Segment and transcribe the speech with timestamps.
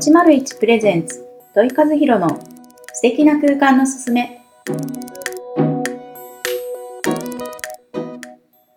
[0.00, 2.40] 101プレゼンツ土井和弘の
[2.94, 4.40] 素敵な空間のすすめ。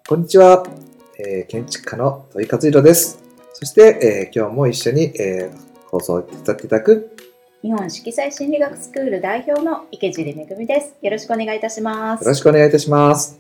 [0.06, 0.68] こんにちは、
[1.18, 3.24] えー建築家の土井和弘です。
[3.54, 7.16] そして、えー今日も一緒に、えー放送を手伝っていただく、
[7.62, 10.94] 日本色彩心理学スクール代表の池尻めぐみです。
[11.02, 12.22] よろしくお願いいたします。
[12.22, 13.40] よろしくお願いいたします。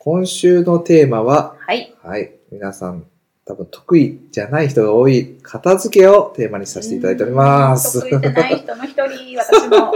[0.00, 1.94] 今週のテーマは、はい。
[2.02, 3.04] はい、皆さん
[3.44, 8.00] 多分得意じゃない人が多い片付けをテーマにさせていただいております。
[8.00, 9.92] 得意じゃない人の一人私も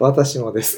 [0.00, 0.76] 私もです。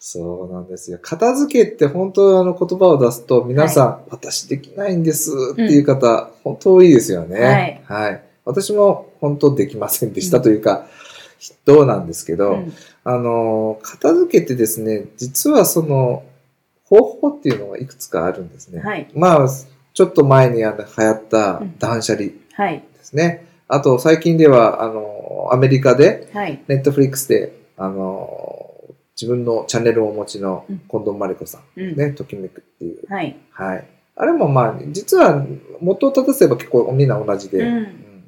[0.00, 0.98] そうなんですよ。
[1.00, 7.82] 片付けって本当あの言葉を出すと皆さん、私できないんですっていう方、本当多いですよね。
[7.86, 8.22] はい。
[8.44, 10.86] 私も本当できませんでしたというか、
[11.64, 12.72] どうなんですけど、うん
[13.04, 16.22] あの、片付けてですね、実はその
[16.84, 18.80] 方法っていうのがいくつかあるんですね。
[18.80, 19.48] はいまあ、
[19.94, 20.72] ちょっと前に流行
[21.12, 21.78] ったうん。
[21.78, 22.84] 断捨離ではい。
[23.02, 23.46] すね。
[23.68, 26.62] あと最近では、あの、アメリカではい。
[26.68, 28.62] ネットフリックスで、あのー
[29.14, 30.78] 自分のチャンネルをお持ちのうん。
[30.90, 31.96] 近藤真理子さん、うん。
[31.96, 33.06] ね、ときめくっていう。
[33.12, 33.36] はい。
[33.50, 33.84] はい。
[34.16, 35.46] あれもまあ、実は
[35.80, 38.22] 元を立たせば結構みんな同じで、うん。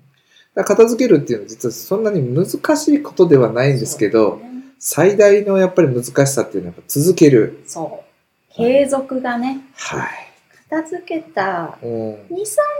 [0.65, 4.51] 片付けるっていうのは実はそんなに難しいことではないんですけど、ね。
[4.79, 7.63] 最大のやっぱり難しさっていうのは続ける。
[7.67, 8.05] そ
[8.53, 8.55] う。
[8.55, 9.63] 継続がね。
[9.75, 10.34] はい。
[10.75, 12.17] 片付けたうん、23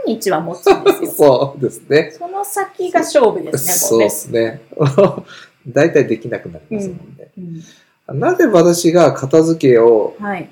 [0.07, 1.11] 日は持つんですよ。
[1.15, 2.13] そうですね。
[2.17, 4.61] その先が勝負ですねそうですね。
[5.67, 7.31] 大体できなくなりますもんね。
[7.37, 7.63] うん
[8.07, 10.47] なぜ私が片付けをはい。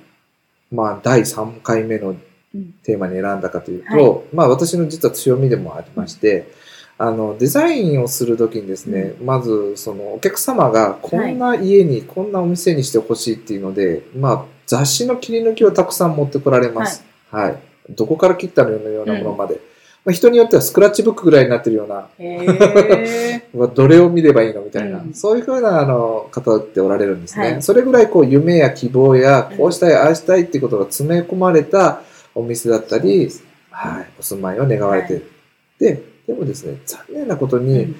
[0.71, 2.16] まあ、第3回目の
[2.55, 2.73] うん。
[2.83, 4.21] テーマに選んだかというと、はい。
[4.33, 6.52] まあ、私の実は強みでもありまして、
[6.97, 17.03] あの、デザインをするときにですね、まず、その、お客様がこんな家に、こんなお店にしてほしいっていうので、まあ、雑誌の切り抜きをたくさん持ってこられます。
[17.34, 17.58] はい。
[17.89, 19.59] どこから切ったのようなものまで。
[20.06, 22.09] まあ、人によってはスクラッチブックぐらいになってるような、
[23.73, 25.14] どれを見ればいいのみたいな、うん。
[25.14, 27.52] そういうふうなあの方っておられるんですね。
[27.54, 27.61] はい。
[27.61, 32.02] それぐらいこう夢や希望やうんこうしたい、ああしたいっていうことが詰め込まれた
[32.36, 33.30] お店だったり、
[33.72, 35.14] はい、お住まいを願われて。
[35.14, 35.16] い。
[35.20, 35.32] る。
[35.80, 37.95] で、でもですね、残念なことに、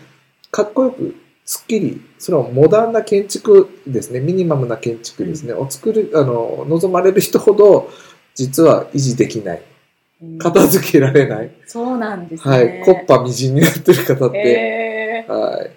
[0.52, 7.90] かっこよく、すっきり、そのモダンな建築ですね、ミニマムな建築ですね、を作る、あの、望まれる人ほど、
[8.36, 9.62] 実は維持できない。
[10.22, 10.38] うん。
[10.38, 11.52] 片付けられない。
[11.68, 12.56] そうなんですね。
[12.56, 15.72] はい、コッパみじんになってる方って、へえはい。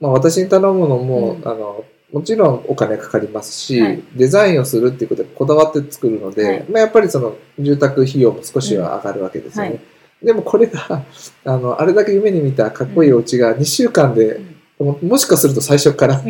[0.00, 1.48] まあ私に頼むのも、うん。
[1.48, 4.02] あの、もちろんお金かかりますし、はい。
[4.14, 6.64] デザインをするっていうことでこだわって作るので、はい。
[6.70, 9.70] まあやっぱりその住宅費用も少しは上がるわけですよね。
[9.70, 9.80] うんは
[10.22, 11.04] でもこれが、
[11.44, 14.40] あの、あれだけ夢に見たかっこいいお家が2週間で、
[14.78, 16.22] ももしかすると最初から、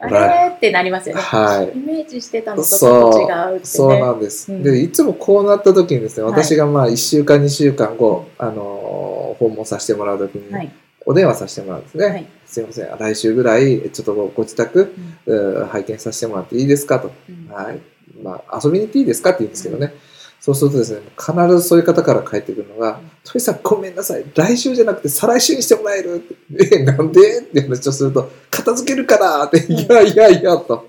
[0.00, 0.54] あれ？
[0.56, 1.20] ってなりますよね。
[1.22, 1.78] はい。
[1.78, 3.60] イメージしてたのとちょっと違うってね。
[3.64, 4.62] そうなんです、うん。
[4.62, 6.32] で、いつもこうなった時にですね、はい。
[6.32, 10.70] 私がまあ1週間、2週間後、あのー訪問させてもらう時に、はい。
[11.06, 12.04] お電話させてもらうんですね。
[12.06, 12.26] はい。
[12.46, 14.92] すいません、来週ぐらい、ちょっとご自宅、
[15.26, 17.10] うー拝見させてもらっていいですかと。
[17.28, 17.52] うん。
[17.52, 17.78] はい。
[18.22, 19.94] まあ、遊びに行っていいですかって言うんですけどね。
[20.40, 24.24] そうするとですね、必ずそういう方から返ってくるのがうん、トイさんごめんなさい。
[24.34, 26.24] 来週じゃなくて再来週にしてもらえる。
[26.72, 27.40] え、 なんで？
[27.40, 30.88] って話をすると、片付けるからって、うんいやいやいや、と。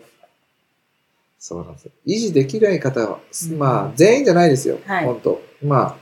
[1.38, 1.92] そうなんですよ。
[2.08, 3.20] 維持できない方は、
[3.50, 4.80] うんまあ、全員じゃないですよ。
[4.86, 5.96] はい本当まあ、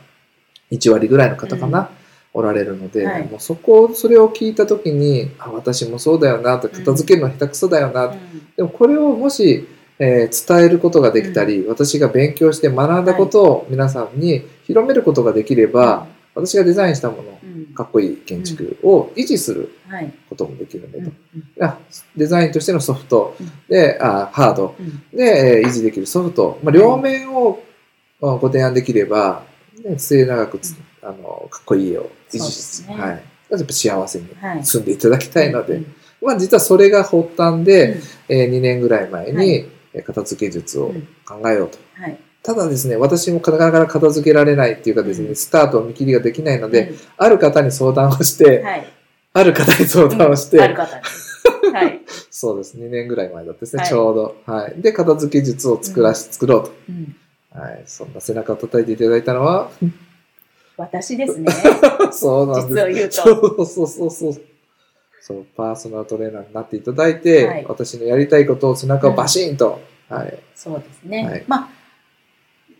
[0.71, 1.89] 1割ぐらいの方かな。
[2.31, 8.19] おられるので、はいもうそこ、それを聞いたときに、あ、私もそうだよな、と、片付けるの下手くそだよな、うん
[8.55, 9.67] でもこれをもし、
[9.99, 17.73] えー伝えることができたり、私が勉強して学んだことを皆さんに広めることができれば、私がデザインしたもの、うん。
[17.73, 20.13] かっこいい建築を維持するはい。
[20.29, 21.05] こともできるんでと。
[21.05, 21.77] うんあ
[22.15, 23.35] デザインとしてのソフト。
[23.39, 23.51] うん。
[23.67, 24.75] で、あハード。
[24.79, 25.17] うん。
[25.17, 27.61] で、えー維持できるソフト、まあ、両面を、
[28.21, 29.43] まあご提案できれば、
[29.83, 32.95] ね、末永くつ、あの、かっこいい家を維持しすね。
[32.95, 33.23] はい。
[33.49, 34.63] やっぱ幸せにはい。
[34.63, 37.93] 住んでいただきたいので、うんまあ実はそれが発端で、
[38.29, 38.35] うん。
[38.35, 39.65] えー2年ぐらい前に、
[40.01, 41.77] 片付け術をうん考えようと。
[41.93, 48.87] はいただですね、私もなかなか片付けられないっていうかですね、うんスタート見切りができないので、うんある方に相談をして、はい
[49.33, 51.01] ある方に相談をして、ある方に
[51.73, 52.01] はい
[52.31, 54.35] そうです、2年ぐらい前だったですね、はいちょうど。
[54.45, 54.81] はい。
[54.81, 56.71] で、片付け術を作らし、作ろうと。
[56.87, 57.15] うん
[57.51, 57.83] はい。
[57.87, 59.71] そんな背中を叩いていただいたのは、
[60.77, 61.51] 私ですね
[62.11, 62.67] そうなんです。
[62.69, 64.41] 実を言うとそうそうそうそう。
[65.29, 67.65] そう、パーソナルトレーナーになっていただいて、はい。
[67.67, 69.79] 私のやりたいことを背中をバシーンと、
[70.09, 70.39] はい。
[70.55, 71.43] そうですね、はい。
[71.47, 71.69] まあ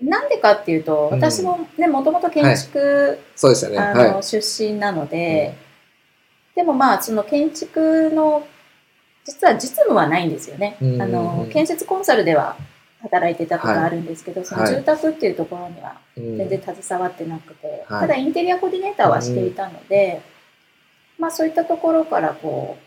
[0.03, 1.19] なんでかっていうとうん。
[1.19, 3.77] 私もねもともと建築、そうでしたね。
[3.77, 5.53] あのは出身なので、
[6.55, 8.47] でもまあその建築の
[9.25, 10.75] 実は実務はないんですよね。
[10.81, 11.01] うん。
[11.01, 12.57] あの建設コンサルでは
[13.03, 16.37] 働いてたことあるんですけど、その住宅っていうところにはうん。
[16.37, 18.01] 全然携わってなくて、はい。
[18.01, 20.23] ただインテリアコーディネーターはしていたので、
[21.19, 22.77] まあそういったところからこ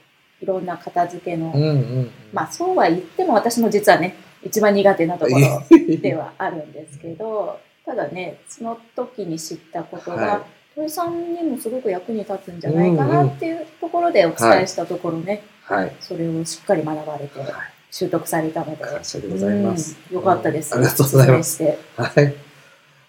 [0.41, 2.11] ういろんな片付けの、うんうん。
[2.33, 5.63] まあそうは言っても私も実はね一番苦手なところ
[5.99, 10.45] ではあるんですけどただねその時に知ったことが、は
[10.75, 15.93] 土井さんにもすごく役に立つんじゃないかなっていうところでお伝えしたところね、はい。
[16.01, 17.51] それをしっかり学ばれてはい
[17.93, 19.97] 習得されたので、感謝でございます。
[20.11, 20.75] うんよかったです。
[20.75, 21.63] ありがとうございます。
[21.63, 22.35] はい。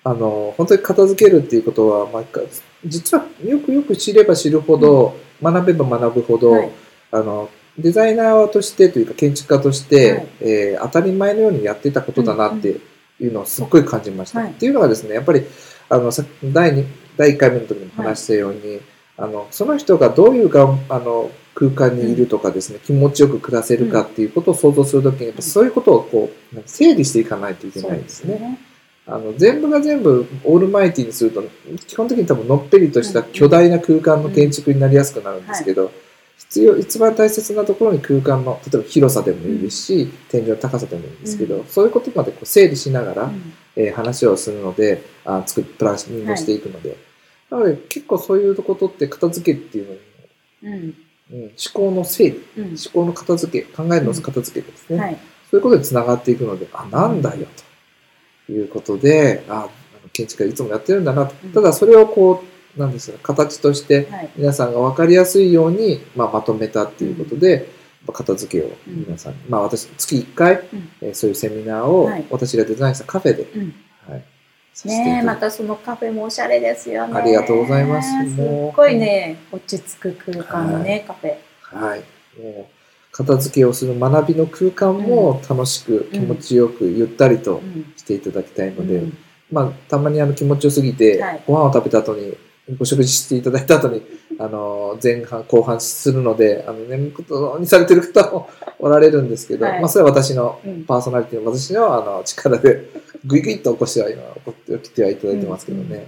[0.04, 2.24] あの、本当に片付けるっていうことは、まあ、
[2.86, 6.72] 実はよくよく知れば知るほど、学べば学ぶほど、はい。
[7.12, 10.28] あの、デザイナーとしてというか建築家として、はい。
[10.42, 12.80] えー当たり前のようにやってたことだなって
[13.20, 14.40] いうのをすっごい感じました。
[14.40, 14.52] はい。
[14.52, 15.44] っていうのがですね、やっぱり、
[15.90, 16.86] あの、さ第2、
[17.18, 18.82] 第1回目の時にも話したように、
[19.16, 28.60] あの、その人がどういうがあの空間にいるとかですね、気持ちよく暮らせるかっていうことを想像するときに、やっぱそういうことをこう、整理していかないといけないんですね。
[29.08, 29.14] ね。
[29.14, 31.44] あの全部が全部オールマイティにすると
[31.88, 35.92] 基本的に多分のっぺりとした巨大な空間の建築になりやすくなるんですけど、
[36.38, 43.54] 必要一番大切なところに空間の例えば広さでもいいですし、天井の高さでもいいんですけど、うそういうことまでこう整理しながら、うん。
[43.76, 46.98] えー話をするのであ作るプランニングをしていくので、
[47.50, 50.00] なので結構そういうことって片付けっていうのに、
[50.64, 50.96] うん。
[51.32, 52.66] うん、思考の整理うん。
[52.68, 55.18] 思考の片付け考えるの片付けですね、はい。
[55.50, 57.64] そういうことでつながっていくので、あ、なんだよ、と
[58.50, 59.70] いうことで、あ、
[60.12, 61.36] 建築家いつもやってるんだなと。
[61.44, 61.52] うん。
[61.52, 62.44] ただそれをこ
[62.76, 64.30] う、なんですか、形としてはい。
[64.36, 67.70] 皆さんが分かりやすいように、まあ、まとめたっていうことで、
[68.12, 70.90] 片付けを皆さんに、まあ私、月1回、うん。
[71.02, 72.26] えーそういうセミナーをはい。
[72.30, 73.74] 私がデザインしたカフェで、うん。
[74.10, 77.14] はい、ねまたそのカフェもおしゃれですよね。
[77.16, 78.10] ありがとうございます。
[78.36, 81.38] すっごいね、落ち着く空間のね、カフェ。
[81.62, 82.00] はい。
[82.42, 82.83] もう
[83.14, 87.94] 片付けをする学びの空間も楽しく、気持ちよく、ゆったりとうん。
[87.96, 89.18] していただきたいので、うん
[89.52, 91.44] まあ、たまにあの気持ちよすぎて、はい。
[91.46, 92.36] ご飯を食べた後に、
[92.80, 94.02] ご食事していただいた後に、
[94.40, 98.50] あの、前半、後半するので、あの、眠くとにされてる方も
[98.80, 99.80] おられるんですけど、はい。
[99.80, 100.84] まあ、それは私のうん。
[100.86, 102.90] パーソナリティの私のあの力で、
[103.26, 106.08] ぐいぐいっと起こしては今、起こってきてはいただいてますけどね。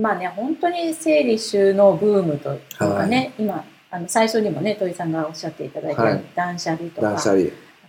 [0.00, 7.16] まあね、本当に整理収納ブームというかね、今、あの最初にもね、土井さんがおっしゃっていただいたように、はい断捨離とか、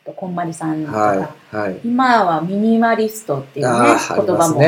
[0.07, 1.15] と、こんまりさんとか、は
[1.51, 1.55] い。
[1.55, 1.79] はい。
[1.83, 4.59] 今はミニマリストっていうね、言葉も。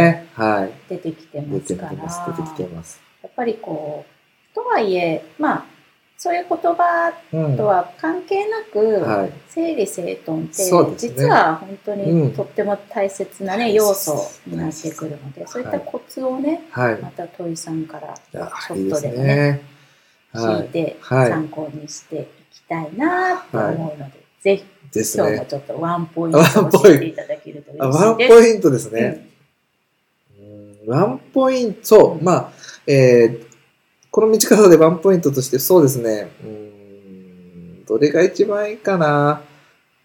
[0.90, 1.92] 出てきてますから。
[1.92, 3.02] 出てきてます。
[3.24, 5.66] やっぱりこう、とはいえ、まあ、
[6.18, 7.56] そういう言葉うん。
[7.56, 9.32] とは関係なく、はい。
[9.48, 10.54] 整理整頓って、
[10.98, 16.98] 実は本当うんにとっても大切なね、大切要素になってくるので、そういったコツをね、はい。
[16.98, 19.79] またトイさんからちょっとでもね。
[20.34, 21.30] 聞いてはい。
[21.30, 25.24] 参考にしていきたいなと思うので、ぜひですね。
[25.24, 28.32] 今日もちょっとワンポイント教えていただけるとあ嬉しいです。
[28.32, 29.30] ワンポイントですね。
[30.40, 30.94] うん。
[30.94, 32.52] ワンポイント、そう、まあ、
[32.88, 33.48] えー、
[34.12, 39.42] この道方でワンポイントとして、そうですね、うーん、どれが一番いいかな。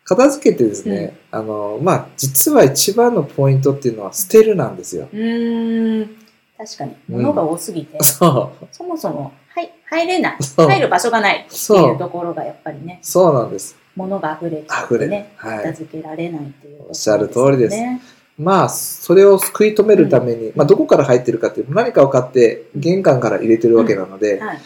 [0.04, 5.08] 片付けてですね、あの、まあ、実は一番のポイントっていうのは捨てるなんですよ。
[5.10, 6.16] うーん、
[6.58, 11.98] 確かに、物が多すぎて、そそもそも、はい、入れない、入る場所がないってそういう。
[11.98, 13.76] ところがやっぱりね、う、そうなんです。
[13.94, 15.58] 物が溢れちゃってね、はい。
[15.58, 17.76] 片付けられないっていうところおっしゃる通りです。
[17.76, 18.02] ね。
[18.36, 24.58] まあ、それを食い止めるために、まあ、どこから入ってるかっていうと何かを買って玄関から入れてるわけなので、はい。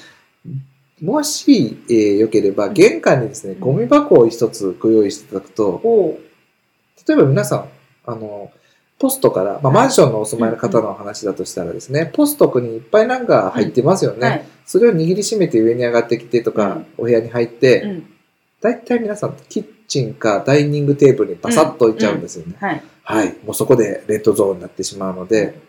[1.03, 3.61] もし、えー、よければ、玄関にですね、うん。
[3.61, 6.19] ゴミ箱を一つご用意していただくと、おう。
[7.07, 7.69] 例えば皆さん、
[8.07, 8.51] あの、
[8.99, 14.27] ポストから、まあ、マンションのお住まいの方の話だとしたらですね、ポストにいっぱいなんか入ってますよね。
[14.27, 14.45] はい。
[14.67, 18.07] それを握りしめて上に上がってきてとか、お部屋に入って、うん。
[18.61, 22.57] 大体皆さん、キッチンかダイニングテーブルにバサッと置いちゃうんですよね。
[22.59, 22.83] はい。
[23.05, 23.37] はい。
[23.45, 25.61] もうそこでレッドゾーンになってしまうので、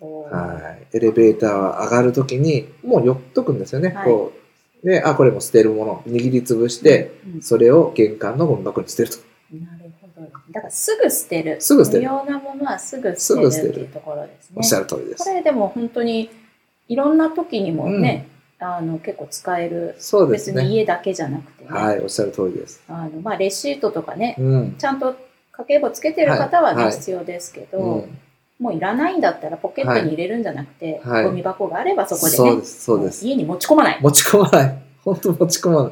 [0.00, 0.96] ははい。
[0.96, 3.88] エレベーターは上がるときに、もう寄っとくんですよね。
[3.90, 4.32] はいこ
[4.84, 4.86] う。
[4.86, 9.16] で、あ、これも捨てるもの、握りつぶして、うんそれを玄関のゴミ箱に捨てると。
[9.52, 9.85] なる。
[10.56, 11.60] だからすぐ捨てる。
[11.60, 14.56] すぐ捨てる不要なものはすぐ捨てるるっていうところですね。
[14.56, 15.30] おっしゃる通りですこ。
[15.30, 16.30] れでも本当に
[16.88, 18.26] いろんな時にもね、
[18.58, 19.96] あの結構使える。
[19.98, 20.74] そうです別にね。
[20.74, 21.70] 家だけじゃなくてね。
[21.70, 22.82] はい、おっしゃる通りです。
[22.88, 24.76] あのまあレシートとかね、うん。
[24.78, 25.14] ちゃんと
[25.52, 28.18] 家計簿つけてる方はね、はいはい必要ですけど、うん
[28.58, 33.26] もういらないんだったらポケットに入れるんじゃなくて、はいゴミ箱があればそこでね、そうです、そうです。
[33.26, 33.98] 家に持ち込まない。
[34.00, 34.78] 持ち込まない。
[35.04, 35.90] 本当持ち込まな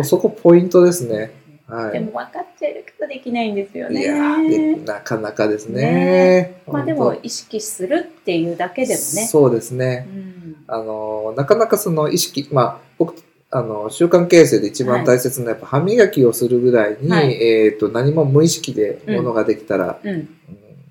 [0.00, 0.04] い。
[0.04, 1.45] そこポイントですね。
[1.68, 1.92] はい。
[1.92, 4.00] でも分かってるけどできないんですよね。
[4.00, 6.62] いやなかなかですね。
[6.66, 8.96] まあでも意識するっていうだけでもね。
[8.96, 10.06] そうですね。
[10.08, 10.36] うん
[10.68, 13.14] あの、なかなかその意識、まあ、僕、
[13.50, 20.10] あの、習慣形成で一番大切な、やっぱ歯磨きをするぐらいに、はいえっ、と、何も無意識でものができたら、うん。
[20.10, 20.28] うん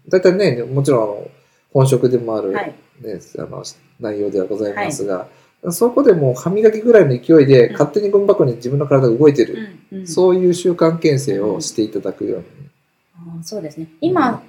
[0.08, 1.32] だいたいね、もちろん
[1.74, 2.75] 本職でもある、はい。
[3.01, 3.63] ね、あの、
[4.00, 5.27] 内容ではございますが、
[5.72, 10.00] そこでもう歯磨きぐらいの勢いで、うん勝手にゴミ箱に自分の体が動いてる、うん。
[10.00, 10.07] うん。
[10.07, 12.45] そういう習慣形成をしていただくように。
[13.15, 13.88] あーそうですね。
[14.01, 14.43] 今、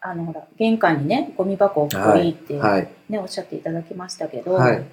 [0.00, 2.88] あの、ほら、玄関にね、ゴミ箱を置くといいって、はい。
[3.08, 4.84] ね、おっしゃっていただきましたけど、はい。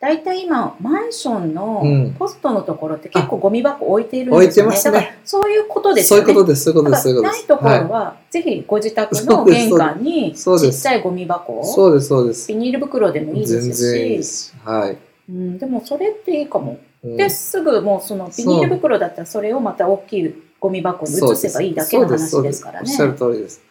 [0.00, 4.68] 大体今、マンションのうんポストのところって結構ゴミ箱置いているんですよね。
[4.68, 6.30] 置いてますねだからそういうことですそうよね。
[6.32, 7.38] いうことです、そういうことです、そういうことです。
[7.38, 12.48] ないところはは、ぜひご自宅の玄関にちそうですっちゃいゴミ箱い、を、そうです、そうです。
[12.48, 14.54] ビニール袋でもいいで全す然いいでし、す。
[14.62, 14.98] はい。
[15.28, 16.78] うん、でもそれっていいかも。
[17.02, 17.16] うん。
[17.16, 22.86] で、すぐもうそのビニール袋だったらそれをまた大きいゴミ箱に移せばいいだけの話ですからね。
[22.90, 23.18] そうです。
[23.18, 23.28] そうです。
[23.28, 23.62] おっしゃる通りです。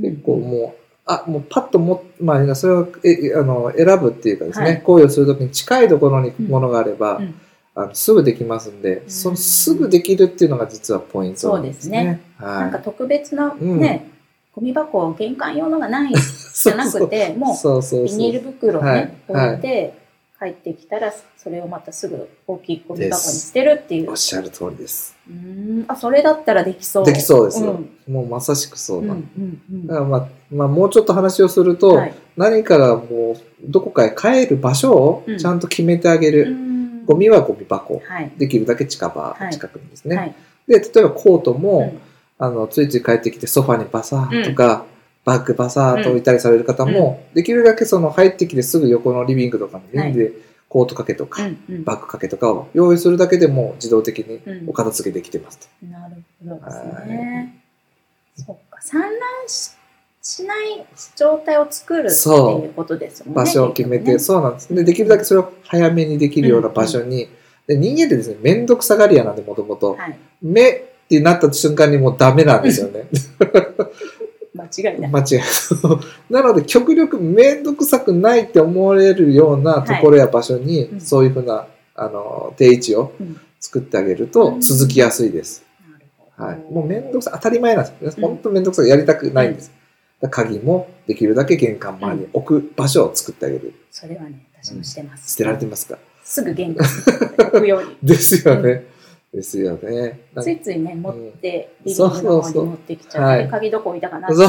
[0.00, 0.10] うん。
[0.10, 4.82] 結構もう、あ、もうパッとも、まあ、それをえあの選ぶっていうかですね、はい。
[4.82, 7.34] 行為をするときに近いところにものがあれば、うん。
[7.74, 9.10] あのすぐできますんで、ん。
[9.10, 12.20] そのすぐできるっていうのが実はポイントなんですね。
[12.38, 12.84] なんかはい。
[12.84, 13.78] 特別なうん。
[13.80, 14.10] ね、
[14.54, 17.82] ゴミ箱玄関用のがないじゃなくて、もそう。
[17.82, 18.04] そうそうう。
[18.06, 19.12] ビニール袋ね、はい。
[19.28, 20.07] 置いて、
[20.40, 24.16] 帰ってきたら、それをまたすぐ大きいゴミ箱に捨てるっていうおっ。
[24.16, 25.16] しゃる通りです。
[25.28, 27.04] うーんあ、それだったらできそう。
[27.04, 27.72] できそうですよ。
[27.72, 36.50] んもうまさしくそううんうなんんだからまあ、まあ、もうちょっと話をすると、はい何かがもう、どこかへ帰る場所をうんちゃんと決めてあげうる。
[36.50, 38.00] んゴミはゴミ箱。
[38.06, 38.30] はい。
[38.38, 40.16] できるだけ近場、はい近くにですね。
[40.16, 40.34] はい。
[40.68, 42.00] で、例えばコートも、うん
[42.40, 44.84] あの、ついつい帰ってきてソファにバサーとか、
[45.24, 50.32] バッグバサーと置いたりされる方も、できるだけその入ってきてすぐ横のリビングとかにはいね、で、
[50.68, 55.86] コート掛けとか、バッグ掛けとかを用意するだけでも自動的にうんお片付けできてますと。
[55.86, 57.62] なるほどですね。
[58.36, 58.80] そっか。
[58.80, 59.10] 散乱
[59.46, 59.72] し
[60.28, 60.84] しない
[61.16, 63.34] 状態を作るっていうことですもんね。
[63.36, 64.74] 場所を決めて、結そうなんです。
[64.74, 67.30] で、できるだけそれを早めにできるような場所に、
[67.66, 69.96] で人間ってですね、めんどくさがり屋なんで、もともと
[70.42, 73.00] 目ってなった瞬間にもうダメなんですよね。
[73.00, 73.08] はい。
[74.58, 75.10] 間違いない。
[75.10, 75.38] 間違い
[76.30, 85.64] な ので、極力めんどくさくないって思われるようなところや場所に、うんそういうふうな、あの、定位置をうん作ってあげるとうん続きやすいです。
[86.36, 86.72] はい。
[86.72, 88.20] もうめんどくさい、当たり前なんです。
[88.20, 89.72] 本当めんどくさい、やりたくないんです。
[90.30, 93.72] 鍵もできるだけ玄関周りに置く場所を作ってあげる。
[93.90, 95.32] それはね、私もしてます。
[95.32, 95.98] 捨てられてますか？
[96.24, 97.96] すぐ玄関に置くように。
[98.02, 98.84] ですよね。
[99.32, 100.20] ですよね。
[100.40, 104.44] ついついね、持って、リビンそうグの方に持ってきちゃって、はい鍵どこ置いたかなって、ね、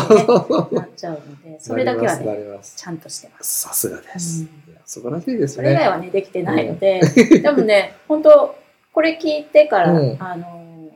[0.72, 2.60] なっちゃうので、それだけはなね。
[2.62, 3.62] ちゃんとしてます。
[3.62, 4.48] さすがです。
[4.86, 5.90] 素晴らしいですそれ以外ね。
[5.90, 7.02] はね、できてないので、
[7.42, 8.56] でもね、本当
[8.94, 10.90] これ聞いてから、うんあの、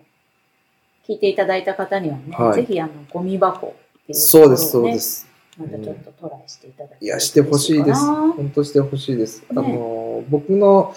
[1.08, 3.72] 聞いていただいた方にはね、はいぜひ、あの、ゴミ箱っ
[4.08, 5.28] ていうそうです、そうです。
[5.58, 8.02] またちょっとトライしていただきたいや、してほしいです。
[8.06, 9.44] 本当してほしいです。
[9.52, 10.96] あの、僕の、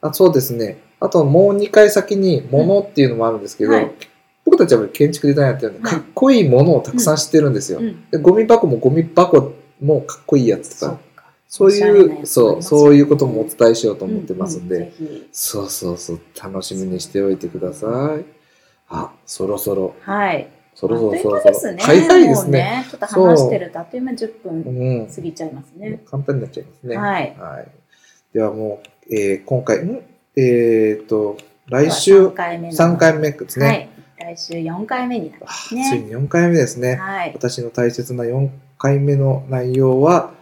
[0.00, 0.78] あそうですね。
[1.00, 3.90] あともう2回先に物っていうのもあるんですけど、はい
[4.50, 7.80] 僕たちは建築デザインやってるんで、はいかっこいいものをたくさん知ってるんですよ。
[7.80, 11.30] うん、でゴミ箱もゴミ箱もかっこいいやつとか、か。
[11.46, 14.90] そういう、そう、そういうこともお伝えしようと思ってますんで。
[15.32, 18.24] そうそうそう、楽しみにしておいてください。
[18.88, 20.48] あ、そろそろ、はい。
[20.74, 21.42] そろそろそろそろ。
[21.42, 21.78] いう間ですね。
[21.82, 22.86] 早いですね。
[22.90, 25.06] ちょっと話してるとあっという間に10う分ん。
[25.08, 26.02] 過ぎちゃいますね。
[26.10, 26.96] 簡単になっちゃいますね。
[26.96, 27.36] はい。
[27.38, 27.68] はい。
[28.32, 30.02] ではもう、えー今回、ん？
[30.36, 31.36] えっ、と、
[31.68, 33.66] 来週3回目の3回目ですね。
[33.66, 33.88] はい。
[34.36, 36.00] 来週4回目になりまあすついね。
[36.00, 36.96] に4回目ですね。
[36.96, 37.32] はい。
[37.34, 40.32] 私の大切な4回目の内容は、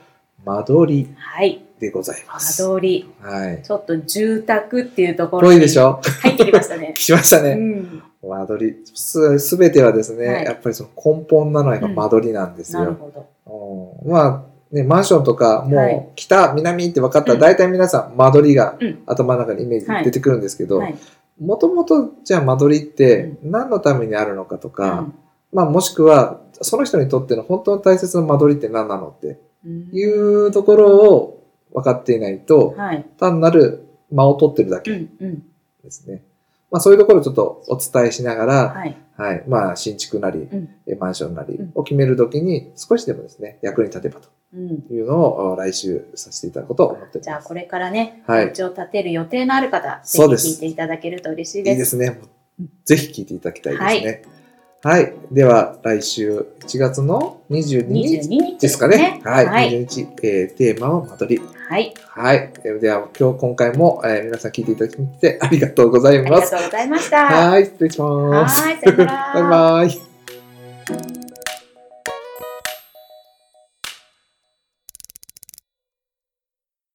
[0.45, 1.63] 間取りはい。
[1.81, 2.59] でございま間す。
[2.65, 3.11] 取り。
[3.21, 3.63] はい。
[3.63, 6.01] ちょっと住宅っていうところにぽいでしょ？
[6.23, 6.95] 入ってきましたね。
[6.97, 7.55] 来ましたうね。
[7.55, 8.03] ん。
[8.23, 8.77] 間取り。
[8.95, 12.81] す、すべてはですね、はいやっぱりその根本なのは間取りなんですよ。
[12.81, 13.27] なるほど。
[14.05, 20.95] うんまあ、ね、マンションとか、はいもう、北、南って分かったうんら、大体皆さん間取りがうん頭の中にイメージ出てくるんですけど、はい。
[21.41, 25.07] もともと、じゃあ間取りって何のためにあるのかとか、
[25.51, 31.43] まあもしくは、その人にとっての本当の大切な間取りって何なのってうんいうところを
[31.73, 33.07] 分かっていないと、はい。
[33.19, 34.91] 単なる間を取ってるだけ。
[34.91, 36.23] ですね。
[36.71, 38.97] まあそういうところをちょっとお伝えしながら、はい。
[39.17, 39.45] はい。
[39.49, 44.85] まあ新築なり、うんえマンションなりうんを決めるときに少しでもですね、役に立てばとうん。
[44.91, 47.25] いうのを来週させていただくことを思っております。
[47.25, 51.79] じゃあこれからね、はいお家を建てる予定のある方、ぜひ聞いていただけると嬉しいいいです。
[51.79, 52.21] ですね。
[52.85, 54.23] ぜひ聞いていただきたいですね。
[54.83, 55.13] はい。
[55.33, 59.21] では、来週1月の22 22日日ですかね。
[59.25, 59.47] はい。
[59.47, 59.85] はい。
[59.85, 61.43] 22日、えーテーマは間取り。
[61.69, 61.93] はい。
[62.11, 62.53] はい。
[62.81, 64.97] では、今日、今回も、えー、皆さん聞いていただき
[65.41, 66.55] ありがとうございます。
[66.55, 67.27] ありがとうございました。
[67.27, 67.65] はい。
[67.65, 68.63] 失礼します。
[68.63, 68.79] はい。
[68.79, 69.33] さよなら。
[69.35, 69.85] バイバ
[71.13, 71.16] イ。